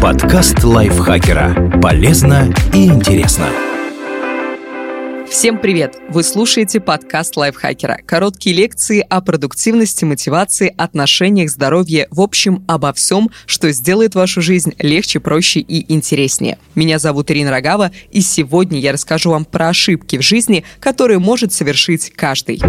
Подкаст 0.00 0.64
лайфхакера. 0.64 1.78
Полезно 1.82 2.54
и 2.72 2.86
интересно. 2.86 3.48
Всем 5.28 5.58
привет! 5.58 5.96
Вы 6.08 6.22
слушаете 6.22 6.80
подкаст 6.80 7.36
лайфхакера. 7.36 7.98
Короткие 8.06 8.56
лекции 8.56 9.04
о 9.06 9.20
продуктивности, 9.20 10.06
мотивации, 10.06 10.72
отношениях, 10.76 11.50
здоровье, 11.50 12.08
в 12.10 12.20
общем, 12.20 12.64
обо 12.66 12.94
всем, 12.94 13.30
что 13.44 13.70
сделает 13.72 14.14
вашу 14.14 14.40
жизнь 14.40 14.72
легче, 14.78 15.20
проще 15.20 15.60
и 15.60 15.92
интереснее. 15.92 16.56
Меня 16.74 16.98
зовут 16.98 17.30
Ирина 17.30 17.50
Рогава, 17.50 17.90
и 18.10 18.22
сегодня 18.22 18.78
я 18.80 18.92
расскажу 18.92 19.30
вам 19.30 19.44
про 19.44 19.68
ошибки 19.68 20.16
в 20.16 20.22
жизни, 20.22 20.64
которые 20.80 21.18
может 21.18 21.52
совершить 21.52 22.10
каждый. 22.14 22.60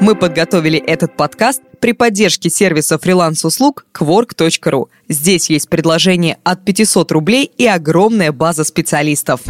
Мы 0.00 0.14
подготовили 0.14 0.78
этот 0.78 1.16
подкаст 1.16 1.62
при 1.80 1.92
поддержке 1.92 2.50
сервиса 2.50 2.98
фриланс-услуг 2.98 3.86
Quark.ru. 3.94 4.88
Здесь 5.08 5.50
есть 5.50 5.68
предложение 5.68 6.38
от 6.44 6.64
500 6.64 7.12
рублей 7.12 7.50
и 7.56 7.66
огромная 7.66 8.32
база 8.32 8.64
специалистов. 8.64 9.40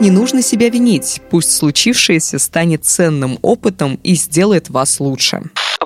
Не 0.00 0.10
нужно 0.10 0.42
себя 0.42 0.68
винить. 0.68 1.22
Пусть 1.30 1.52
случившееся 1.52 2.38
станет 2.38 2.84
ценным 2.84 3.38
опытом 3.40 3.98
и 4.02 4.14
сделает 4.14 4.68
вас 4.70 5.00
лучше 5.00 5.42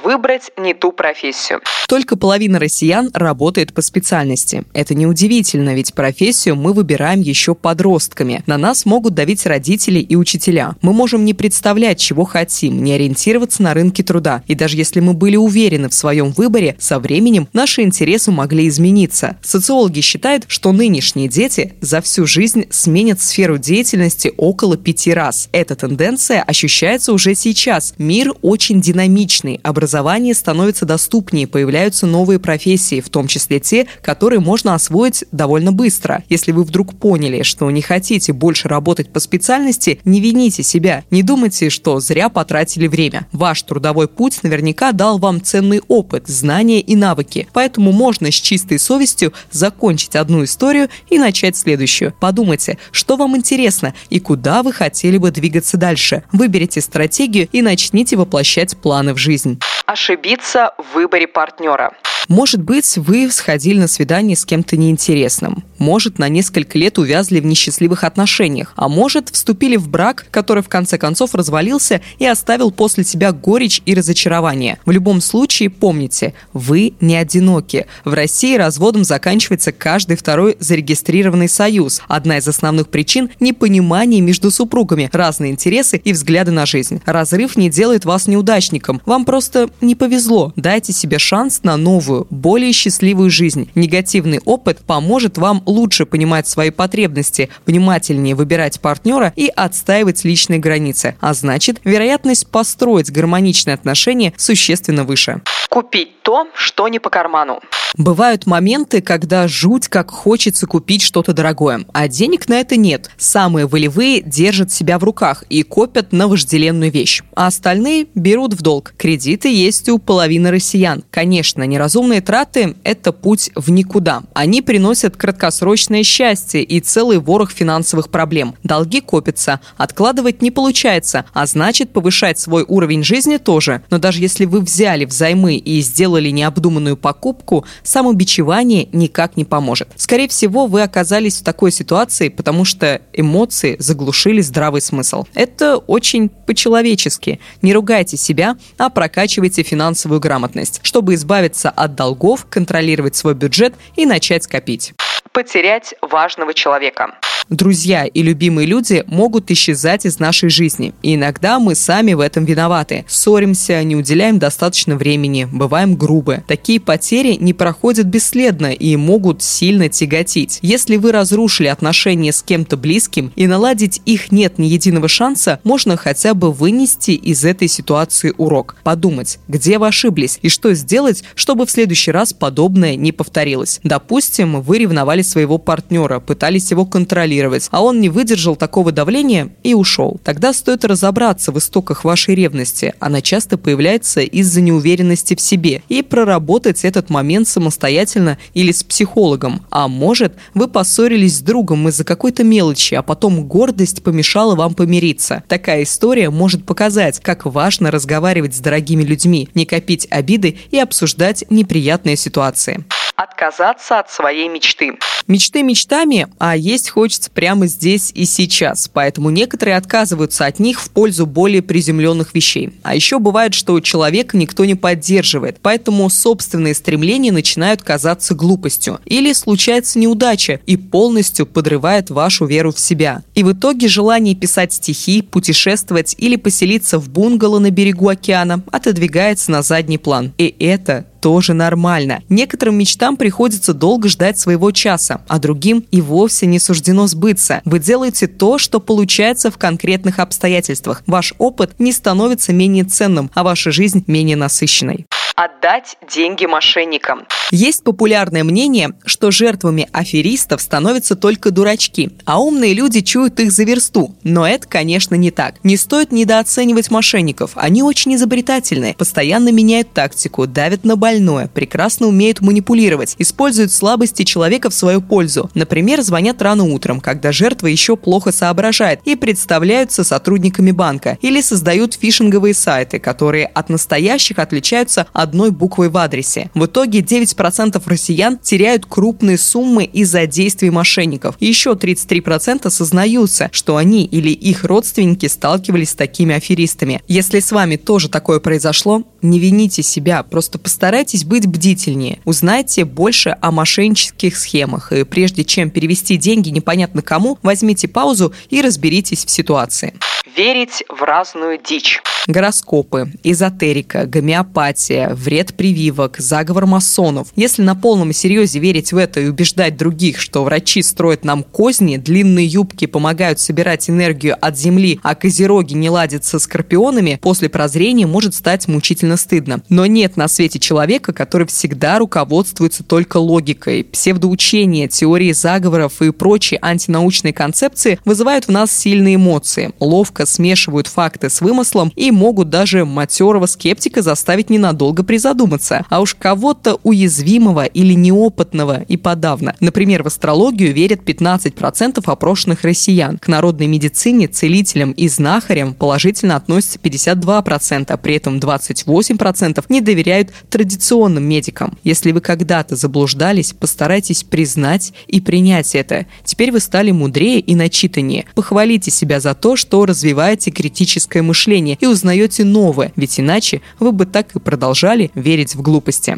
выбрать 0.08 0.50
не 0.56 0.72
ту 0.72 0.90
профессию. 0.90 1.60
Только 1.86 2.16
половина 2.16 2.58
россиян 2.58 3.10
работает 3.12 3.74
по 3.74 3.82
специальности. 3.82 4.64
Это 4.72 4.94
неудивительно, 4.94 5.74
ведь 5.74 5.92
профессию 5.92 6.56
мы 6.56 6.72
выбираем 6.72 7.20
еще 7.20 7.54
подростками. 7.54 8.42
На 8.46 8.56
нас 8.56 8.86
могут 8.86 9.12
давить 9.12 9.44
родители 9.44 9.98
и 9.98 10.16
учителя. 10.16 10.76
Мы 10.80 10.94
можем 10.94 11.26
не 11.26 11.34
представлять, 11.34 12.00
чего 12.00 12.24
хотим, 12.24 12.82
не 12.82 12.94
ориентироваться 12.94 13.62
на 13.62 13.74
рынке 13.74 14.02
труда. 14.02 14.42
И 14.46 14.54
даже 14.54 14.78
если 14.78 15.00
мы 15.00 15.12
были 15.12 15.36
уверены 15.36 15.90
в 15.90 15.94
своем 15.94 16.33
выборе, 16.33 16.77
со 16.78 16.98
временем 16.98 17.46
наши 17.52 17.83
интересы 17.83 18.30
могли 18.30 18.66
измениться. 18.68 19.36
Социологи 19.42 20.00
считают, 20.00 20.46
что 20.48 20.72
нынешние 20.72 21.28
дети 21.28 21.74
за 21.83 22.00
всю 22.00 22.27
жизнь 22.27 22.64
сменят 22.70 23.20
сферу 23.20 23.58
деятельности 23.58 24.33
около 24.38 24.78
пяти 24.78 25.12
раз. 25.12 25.50
Эта 25.52 25.77
тенденция 25.77 26.42
ощущается 26.42 27.12
уже 27.12 27.34
сейчас. 27.34 27.92
Мир 27.98 28.33
очень 28.40 28.80
динамичный, 28.80 29.61
образовательный 29.62 29.97
образование 29.98 30.32
становится 30.32 30.86
доступнее, 30.86 31.48
появляются 31.48 32.06
новые 32.06 32.38
профессии, 32.38 33.00
в 33.00 33.08
том 33.08 33.27
числе 33.27 33.58
те, 33.58 33.88
которые 34.00 34.38
можно 34.38 34.74
освоить 34.74 35.24
довольно 35.32 35.72
быстро. 35.72 36.22
Если 36.28 36.52
вы 36.52 36.62
вдруг 36.62 36.96
поняли, 36.96 37.42
что 37.42 37.68
не 37.68 37.82
хотите 37.82 38.32
больше 38.32 38.68
работать 38.68 39.12
по 39.12 39.18
специальности, 39.18 39.98
не 40.05 40.20
вините 40.20 40.62
себя, 40.62 41.02
не 41.10 41.24
думайте, 41.24 41.68
что 41.68 41.98
зря 41.98 42.28
потратили 42.28 42.86
время. 42.86 43.27
Ваш 43.32 43.62
трудовой 43.62 44.06
путь 44.06 44.44
наверняка 44.44 44.92
дал 44.92 45.18
вам 45.18 45.42
ценный 45.42 45.80
опыт, 45.88 46.28
знания 46.28 46.80
и 46.80 46.94
навыки, 46.94 47.48
поэтому 47.52 47.90
можно 47.90 48.30
с 48.30 48.34
чистой 48.34 48.78
совестью 48.78 49.33
закончить 49.50 50.14
одну 50.14 50.44
историю 50.44 50.90
и 51.10 51.18
начать 51.18 51.56
следующую. 51.56 52.14
Подумайте, 52.20 52.78
что 52.92 53.16
вам 53.16 53.36
интересно 53.36 53.94
и 54.10 54.20
куда 54.20 54.62
вы 54.62 54.72
хотели 54.72 55.18
бы 55.18 55.33
двигаться 55.33 55.77
дальше. 55.77 56.22
Выберите 56.33 56.80
стратегию 56.80 57.48
и 57.50 57.62
начните 57.62 58.16
воплощать 58.16 58.77
планы 58.77 59.12
в 59.12 59.18
жизнь 59.18 59.58
ошибиться 59.89 60.75
в 60.77 60.94
выборе 60.94 61.27
партнера. 61.27 61.92
Может 62.28 62.62
быть, 62.62 62.98
вы 62.98 63.31
сходили 63.31 63.81
на 63.81 63.89
свидание 63.89 64.36
с 64.36 64.45
кем-то 64.45 64.77
неинтересным. 64.77 65.64
Может, 65.78 66.18
на 66.18 66.28
несколько 66.28 66.78
лет 66.78 66.98
увязли 66.98 67.40
в 67.40 67.46
несчастливых 67.46 68.04
отношениях. 68.04 68.72
А 68.76 68.88
может, 68.88 69.28
вступили 69.30 69.76
в 69.76 69.88
брак, 69.88 70.26
который 70.30 70.62
в 70.62 70.68
конце 70.68 70.98
концов 70.98 71.34
развалился 71.34 72.00
и 72.18 72.26
оставил 72.26 72.70
после 72.70 73.04
себя 73.04 73.32
горечь 73.32 73.82
и 73.86 73.94
разочарование. 73.94 74.78
В 74.84 74.90
любом 74.90 75.20
случае, 75.20 75.70
помните, 75.70 76.34
вы 76.52 76.94
не 77.00 77.16
одиноки. 77.16 77.86
В 78.04 78.12
России 78.14 78.56
разводом 78.56 79.04
заканчивается 79.04 79.72
каждый 79.72 80.16
второй 80.16 80.56
зарегистрированный 80.58 81.48
союз. 81.48 82.02
Одна 82.08 82.38
из 82.38 82.48
основных 82.48 82.88
причин– 82.88 83.30
непонимание 83.40 84.20
между 84.20 84.50
супругами, 84.50 85.08
разные 85.12 85.52
интересы 85.52 86.00
и 86.02 86.12
взгляды 86.12 86.50
на 86.50 86.67
жизнь. 86.67 87.00
Разрыв 87.05 87.56
не 87.56 87.70
делает 87.70 88.05
вас 88.05 88.27
неудачником. 88.27 89.00
Вам 89.06 89.24
просто 89.24 89.70
не 89.80 89.94
повезло. 89.94 90.52
Дайте 90.56 90.92
себе 90.92 91.18
шанс 91.18 91.62
на 91.62 91.77
новую 91.77 92.27
более 92.30 92.72
счастливую 92.72 93.30
жизнь. 93.30 93.70
Негативный 93.74 94.40
опыт 94.44 94.78
поможет 94.78 95.38
вам 95.38 95.62
лучше 95.68 96.06
понимать 96.06 96.48
свои 96.48 96.70
потребности, 96.70 97.51
внимательнее 97.67 98.34
выбирать 98.34 98.80
партнера 98.80 99.33
и 99.36 99.48
отстаивать 99.55 100.24
личные 100.24 100.58
границы. 100.58 101.17
А 101.20 101.34
значит, 101.34 101.80
вероятность 101.84 102.48
построить 102.48 103.12
гармоничные 103.12 103.74
отношения 103.74 104.33
существенно 104.36 105.05
выше. 105.05 105.42
Купить 105.68 106.23
то, 106.23 106.48
что 106.55 106.89
не 106.89 106.98
по 106.98 107.11
карману. 107.11 107.61
Бывают 107.96 108.46
моменты, 108.46 109.01
когда 109.01 109.48
жуть 109.48 109.89
как 109.89 110.11
хочется 110.11 110.67
купить 110.67 111.02
что-то 111.02 111.33
дорогое, 111.33 111.85
а 111.92 112.06
денег 112.06 112.48
на 112.48 112.61
это 112.61 112.77
нет. 112.77 113.11
Самые 113.17 113.67
волевые 113.67 114.20
держат 114.20 114.70
себя 114.70 114.98
в 114.98 115.05
руках 115.05 115.45
и 115.48 115.62
копят 115.62 116.12
на 116.12 116.29
вожделенную 116.29 116.90
вещь, 116.90 117.23
а 117.35 117.46
остальные 117.46 118.08
берут 118.14 118.55
в 118.55 118.62
долг. 118.62 118.92
Кредиты 118.98 119.52
есть 119.52 119.89
у 119.89 119.98
половины 119.98 120.50
россиян. 120.50 121.02
Конечно, 121.11 121.62
неразумные 121.62 122.20
траты– 122.20 122.77
это 122.85 123.12
путь 123.12 123.50
в 123.55 123.70
никуда. 123.70 124.23
Они 124.35 124.61
приносят 124.61 125.17
краткосрочное 125.58 126.05
счастье 126.05 126.63
и 126.63 126.80
целый 126.80 127.19
ворох 127.19 127.51
финансовых 127.51 128.11
проблем. 128.11 128.55
Долги 128.62 129.00
копятся, 129.00 129.61
откладывать 129.76 130.41
не 130.41 130.50
получается, 130.50 131.25
а 131.32 131.46
значит 131.46 131.93
повышать 131.93 132.38
свой 132.38 132.64
уровень 132.69 133.02
жизни 133.02 133.38
тоже. 133.38 133.82
Но 133.91 133.99
даже 133.99 134.20
если 134.20 134.44
вы 134.44 134.61
взяли 134.61 135.05
взаймы 135.05 135.56
и 135.56 135.81
сделали 135.81 136.31
необдуманную 136.31 136.97
покупку, 136.97 137.64
самобичевание 137.82 138.88
никак 138.93 139.37
не 139.37 139.44
поможет. 139.44 139.88
Скорее 139.97 140.29
всего, 140.29 140.67
вы 140.67 140.82
оказались 140.82 141.38
в 141.38 141.43
такой 141.43 141.73
ситуации, 141.73 142.29
потому 142.29 142.64
что 142.64 143.00
эмоции 143.12 143.76
заглушили 143.79 144.41
здравый 144.41 144.81
смысл. 144.81 145.25
Это 145.35 145.76
очень 145.76 146.29
по-человечески. 146.29 147.41
Не 147.62 147.73
ругайте 147.73 148.17
себя, 148.17 148.56
а 148.76 148.91
прокачивайте 148.91 149.62
финансовую 149.62 150.20
грамотность, 150.20 150.81
чтобы 150.82 151.14
избавиться 151.14 151.70
от 151.70 151.97
долгов, 151.97 152.47
контролировать 152.49 153.17
свой 153.17 153.35
бюджет 153.35 153.75
и 153.97 154.06
начать 154.06 154.44
скопить. 154.44 154.94
Потерять 155.32 155.94
важного 156.00 156.55
человека. 156.55 157.14
Друзья 157.49 158.05
и 158.05 158.22
любимые 158.22 158.66
люди 158.66 159.05
могут 159.06 159.50
исчезать 159.50 160.05
из 160.05 160.19
нашей 160.19 160.50
жизни. 160.50 160.93
И 161.02 161.14
иногда 161.14 161.58
мы 161.58 161.75
сами 161.75 162.12
в 162.12 162.20
этом 162.20 162.44
виноваты. 162.44 163.06
Ссоримся, 163.08 163.82
не 163.84 163.96
уделяем 163.96 164.38
достаточно 164.38 164.96
времени, 164.96 165.49
бываем 165.50 165.96
грубы. 165.96 166.44
Такие 166.46 166.78
потери 166.78 167.37
не 167.40 167.55
проходят 167.55 168.06
бесследно 168.06 168.72
и 168.72 168.94
могут 168.96 169.43
сильно 169.43 169.88
тяготить. 169.88 170.58
Если 170.61 170.96
вы 170.96 171.11
разрушили 171.11 171.69
отношения 171.69 172.32
с 172.32 172.43
кем-то 172.43 172.76
близким 172.76 173.32
и 173.34 173.46
наладить 173.46 174.02
их 174.05 174.31
нет 174.31 174.58
ни 174.58 174.67
единого 174.67 175.08
шанса, 175.08 175.58
можно 175.64 175.96
хотя 175.96 176.34
бы 176.34 176.52
вынести 176.52 177.12
из 177.12 177.46
этой 177.46 177.69
ситуации 177.69 178.34
урок. 178.37 178.76
Подумать, 178.84 179.38
где 179.49 179.78
вы 179.78 179.87
ошиблись 179.87 180.38
и 180.43 180.50
что 180.50 180.75
сделать, 180.75 181.25
чтобы 181.34 181.64
в 181.64 181.70
следующий 181.70 182.11
раз 182.11 182.34
подобное 182.34 182.94
не 182.94 183.12
повторилось. 183.12 183.81
Допустим, 183.84 184.61
вы 184.61 184.78
ревновали 184.78 185.18
своего 185.23 185.58
партнера, 185.58 186.20
пытались 186.20 186.70
его 186.70 186.84
контролировать, 186.84 187.69
а 187.70 187.82
он 187.82 188.00
не 188.00 188.08
выдержал 188.08 188.56
такого 188.56 188.93
давления 188.93 189.50
и 189.62 189.75
ушел. 189.75 190.20
Тогда 190.25 190.52
стоит 190.52 190.84
разобраться 190.84 191.52
в 191.52 191.58
истоках 191.58 192.05
вашей 192.05 192.34
ревности. 192.34 192.94
Она 192.99 193.20
часто 193.20 193.58
появляется 193.58 194.20
из-за 194.20 194.61
неуверенности 194.61 195.34
в 195.34 195.40
себе. 195.40 195.82
И 195.88 196.02
проработать 196.02 196.84
этот 196.84 197.11
момент 197.11 197.49
самостоятельно 197.49 198.38
или 198.55 198.73
с 198.73 198.84
психологом. 198.84 199.67
А 199.70 199.88
может, 199.88 200.34
вы 200.55 200.69
поссорились 200.69 201.38
с 201.38 201.40
другом 201.40 201.88
из-за 201.88 202.05
какой-то 202.05 202.44
мелочи, 202.44 202.94
а 202.94 203.02
потом 203.02 203.46
гордость 203.46 204.02
помешала 204.02 204.55
вам 204.55 204.75
помириться. 204.75 205.43
Такая 205.49 205.82
история 205.82 206.31
может 206.31 206.64
показать, 206.64 207.20
как 207.20 207.46
важно 207.46 207.90
разговаривать 207.90 208.55
с 208.55 208.61
дорогими 208.61 209.03
людьми, 209.03 209.49
не 209.55 209.67
копить 209.67 210.06
обиды 210.11 210.59
и 210.70 210.79
обсуждать 210.79 211.44
неприятные 211.50 212.17
ситуации 212.17 212.85
отказаться 213.19 213.99
от 213.99 214.11
своей 214.11 214.49
мечты. 214.49 214.93
Мечты 215.26 215.65
мечтами, 215.65 216.29
а 216.38 216.56
есть 216.56 216.88
хочется 216.88 217.31
прямо 217.31 217.67
здесь 217.67 218.12
и 218.15 218.25
сейчас, 218.25 218.88
поэтому 218.91 219.29
некоторые 219.29 219.76
отказываются 219.76 220.47
от 220.47 220.61
них 220.61 220.81
в 220.81 220.88
пользу 220.91 221.26
более 221.26 221.61
приземленных 221.61 222.32
вещей. 222.32 222.70
А 222.85 222.94
еще 222.94 223.19
бывает, 223.19 223.55
что 223.55 223.81
человека 223.81 224.37
никто 224.37 224.65
не 224.65 224.76
поддерживает, 224.76 225.59
поэтому 225.61 226.09
собственные 226.09 226.75
стремления 226.75 227.32
начинают 227.32 227.82
казаться 227.82 228.35
глупостью. 228.37 229.00
Или 229.05 229.32
случается 229.32 229.99
неудача 229.99 230.61
и 230.67 230.76
полностью 230.76 231.44
подрывает 231.44 232.11
вашу 232.11 232.47
веру 232.47 232.73
в 232.73 232.79
себя. 232.79 233.23
И 233.35 233.43
в 233.43 233.53
итоге 233.53 233.88
желание 233.88 234.37
писать 234.37 234.73
стихи, 234.73 235.23
путешествовать 235.23 236.15
или 236.19 236.37
поселиться 236.37 236.99
в 236.99 237.09
бунгало 237.09 237.59
на 237.59 237.70
берегу 237.70 238.09
океана 238.09 238.62
отодвигается 238.70 239.50
на 239.50 239.62
задний 239.62 239.99
план. 239.99 240.32
И 240.38 240.55
это 240.61 241.05
тоже 241.20 241.55
нормально. 241.55 242.23
Некоторым 242.29 242.76
мечтам 242.79 243.17
приходится 243.17 243.75
долго 243.75 244.09
ждать 244.09 244.38
своего 244.38 244.70
часа, 244.70 245.23
а 245.29 245.38
другим 245.38 245.85
и 245.91 246.00
вовсе 246.00 246.47
не 246.47 246.59
суждено 246.59 247.06
сбыться. 247.06 247.61
Вы 247.65 247.79
делаете 247.79 248.26
то, 248.26 248.59
что 248.59 248.81
получается 248.81 249.50
в 249.50 249.59
конкретных 249.59 250.19
обстоятельствах. 250.19 251.03
Ваш 251.06 251.35
опыт 251.38 251.73
не 251.79 251.93
становится 251.93 252.53
менее 252.53 252.85
ценным, 252.85 253.31
а 253.35 253.43
ваша 253.43 253.70
жизнь 253.70 254.05
менее 254.06 254.37
насыщенной 254.37 255.06
отдать 255.38 255.96
деньги 256.12 256.46
мошенникам. 256.46 257.25
Есть 257.52 257.85
популярное 257.85 258.43
мнение, 258.43 258.90
что 259.05 259.31
жертвами 259.31 259.88
аферистов 259.93 260.61
становятся 260.61 261.14
только 261.14 261.52
дурачки, 261.52 262.11
а 262.25 262.43
умные 262.43 262.75
люди 262.75 263.02
чуют 263.02 263.38
их 263.38 263.52
за 263.52 263.62
версту. 263.62 264.17
Но 264.25 264.46
это, 264.46 264.67
конечно, 264.67 265.14
не 265.14 265.31
так. 265.31 265.55
Не 265.62 265.76
стоит 265.76 266.11
недооценивать 266.11 266.90
мошенников. 266.90 267.52
Они 267.55 267.85
очень 267.85 268.17
изобретательны, 268.17 268.96
постоянно 268.99 269.52
меняют 269.52 269.93
тактику, 269.93 270.49
давят 270.49 270.85
на 270.85 270.96
больное, 270.96 271.46
прекрасно 271.46 272.08
умеют 272.08 272.41
манипулировать, 272.41 273.14
используют 273.19 273.70
слабости 273.70 274.25
человека 274.25 274.70
в 274.70 274.75
свою 274.75 275.00
пользу. 275.00 275.50
Например, 275.55 276.02
звонят 276.02 276.43
рано 276.43 276.64
утром, 276.64 277.00
когда 277.00 277.31
жертва 277.31 277.69
еще 277.69 277.96
плохо 277.96 278.32
соображает 278.32 279.02
и 279.05 279.14
представляются 279.14 280.02
сотрудниками 280.02 280.73
банка, 280.73 281.17
или 281.23 281.41
создают 281.41 281.94
фишинговые 281.94 282.55
сайты, 282.55 282.99
которые 282.99 283.46
от 283.46 283.69
настоящих 283.69 284.41
отличаются 284.41 285.06
от 285.12 285.28
одной 285.29 285.51
буквой 285.51 285.91
в 285.91 285.97
адресе. 285.99 286.51
В 286.55 286.65
итоге 286.65 287.01
9% 287.01 287.83
россиян 287.85 288.39
теряют 288.39 288.87
крупные 288.87 289.37
суммы 289.37 289.85
из-за 289.85 290.27
действий 290.27 290.71
мошенников. 290.71 291.37
Еще 291.39 291.73
33% 291.73 292.71
сознаются, 292.71 293.51
что 293.53 293.77
они 293.77 294.05
или 294.05 294.31
их 294.31 294.65
родственники 294.65 295.27
сталкивались 295.27 295.91
с 295.91 295.95
такими 295.95 296.35
аферистами. 296.35 297.03
Если 297.09 297.41
с 297.41 297.53
вами 297.53 297.77
тоже 297.77 298.09
такое 298.09 298.41
произошло, 298.41 299.03
не 299.21 299.39
вините 299.39 299.83
себя, 299.83 300.23
просто 300.23 300.59
постарайтесь 300.59 301.25
быть 301.25 301.47
бдительнее. 301.47 302.21
Узнайте 302.25 302.85
больше 302.85 303.37
о 303.41 303.51
мошеннических 303.51 304.37
схемах, 304.37 304.93
и 304.93 305.05
прежде 305.05 305.45
чем 305.45 305.71
перевести 305.71 306.17
деньги 306.17 306.49
непонятно 306.49 307.03
кому, 307.03 307.39
возьмите 307.43 307.87
паузу 307.89 308.33
и 308.49 308.63
разберитесь 308.63 309.25
в 309.25 309.31
ситуации 309.31 309.95
верить 310.37 310.85
в 310.89 311.03
разную 311.03 311.59
дичь. 311.59 312.01
Гороскопы, 312.27 313.11
эзотерика, 313.23 314.05
гомеопатия, 314.05 315.09
вред 315.15 315.55
прививок, 315.55 316.19
заговор 316.19 316.67
масонов. 316.67 317.29
Если 317.37 317.63
на 317.63 317.75
полном 317.75 318.13
серьезе 318.13 318.59
верить 318.59 318.93
в 318.93 318.99
это 318.99 319.21
и 319.21 319.29
убеждать 319.29 319.79
других, 319.79 320.21
что 320.21 320.45
врачи 320.45 320.83
строят 320.83 321.25
нам 321.25 321.43
козни, 321.43 321.97
длинные 321.97 322.45
юбки 322.45 322.87
помогают 322.87 323.41
собирать 323.41 323.89
энергию 323.89 324.37
от 324.39 324.59
Земли, 324.59 325.01
а 325.03 325.15
козероги 325.15 325.73
не 325.73 325.89
ладят 325.89 326.27
со 326.27 326.39
скорпионами, 326.39 327.19
после 327.23 327.49
прозрения 327.49 328.07
может 328.07 328.35
стать 328.35 328.69
мучительно 328.69 329.17
стыдно. 329.17 329.63
Но 329.71 329.87
нет 329.87 330.19
на 330.19 330.29
свете 330.29 330.59
человека, 330.59 331.15
который 331.15 331.47
всегда 331.47 331.99
руководствуется 331.99 332.85
только 332.85 333.17
логикой. 333.17 333.85
Псевдоучения, 333.85 334.89
теории 334.89 335.33
заговоров 335.33 336.03
и 336.03 336.13
прочие 336.13 336.59
антинаучные 336.61 337.33
концепции 337.33 337.99
вызывают 338.05 338.49
в 338.49 338.51
нас 338.51 338.71
сильные 338.71 339.15
эмоции. 339.15 339.73
Ловко 339.81 340.18
смешивают 340.26 340.87
факты 340.87 341.31
с 341.31 341.41
вымыслом 341.41 341.93
и 341.97 342.11
могут 342.11 342.50
даже 342.50 342.85
матерого 342.85 343.47
скептика 343.47 344.03
заставить 344.03 344.50
ненадолго 344.50 345.03
призадуматься. 345.03 345.85
А 345.88 346.00
уж 346.00 346.15
кого-то 346.15 346.79
уязвимого 346.82 347.65
или 347.65 347.94
неопытного 347.94 348.82
и 348.82 348.97
подавно. 348.97 349.55
Например, 349.61 350.03
в 350.03 350.06
астрологию 350.06 350.73
верят 350.73 351.00
15% 351.00 352.03
опрошенных 352.05 352.62
россиян. 352.62 353.19
К 353.19 353.29
народной 353.29 353.67
медицине, 353.67 354.29
целителям 354.29 354.93
и 354.93 355.09
знахарям 355.09 355.75
положительно 355.75 356.37
относятся 356.37 356.79
52%, 356.79 357.87
а 357.88 357.97
при 357.97 358.17
этом 358.17 358.38
28% 358.38 359.65
не 359.69 359.81
доверяют 359.81 360.31
традиционным 360.50 361.25
медикам. 361.25 361.79
Если 361.85 362.12
вы 362.12 362.20
когда-то 362.20 362.76
заблуждались, 362.76 363.53
постарайтесь 363.53 364.25
признать 364.25 364.93
и 365.06 365.20
принять 365.20 365.75
это. 365.75 366.06
Теперь 366.25 366.53
вы 366.53 366.61
стали 366.61 366.91
мудрее 366.91 367.41
и 367.41 367.55
начитаннее. 367.55 368.26
Похвалите 368.35 368.91
себя 368.91 369.20
за 369.20 369.35
то, 369.35 369.56
что 369.56 369.85
развиваете 369.87 370.07
развиваете 370.08 370.50
критическое 370.50 371.20
мышление 371.20 371.76
и 371.81 371.87
узнаете 371.87 372.43
новое, 372.43 372.93
ведь 372.96 373.20
иначе 373.20 373.60
вы 373.78 373.93
бы 373.93 374.06
так 374.06 374.34
и 374.34 374.38
продолжали 374.38 375.10
верить 375.14 375.55
в 375.55 375.60
глупости. 375.60 376.16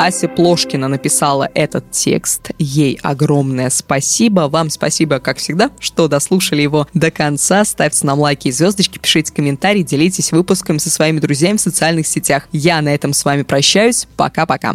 Ася 0.00 0.28
Плошкина 0.28 0.88
написала 0.88 1.50
этот 1.54 1.90
текст. 1.90 2.52
Ей 2.58 2.98
огромное 3.02 3.68
спасибо. 3.68 4.48
Вам 4.48 4.70
спасибо, 4.70 5.18
как 5.18 5.36
всегда, 5.36 5.70
что 5.78 6.08
дослушали 6.08 6.62
его 6.62 6.88
до 6.94 7.10
конца. 7.10 7.66
Ставьте 7.66 8.06
нам 8.06 8.18
лайки 8.18 8.48
и 8.48 8.50
звездочки, 8.50 8.98
пишите 8.98 9.30
комментарии, 9.30 9.82
делитесь 9.82 10.32
выпуском 10.32 10.78
со 10.78 10.88
своими 10.88 11.20
друзьями 11.20 11.58
в 11.58 11.60
социальных 11.60 12.06
сетях. 12.06 12.48
Я 12.50 12.80
на 12.80 12.94
этом 12.94 13.12
с 13.12 13.26
вами 13.26 13.42
прощаюсь. 13.42 14.06
Пока-пока. 14.16 14.72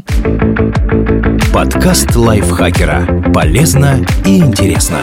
Подкаст 1.52 2.16
лайфхакера. 2.16 3.32
Полезно 3.34 4.06
и 4.26 4.38
интересно. 4.38 5.00